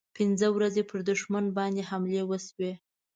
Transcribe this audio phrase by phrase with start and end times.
[0.17, 2.71] پنځه ورځې پر دښمن باندې حملې وشوې.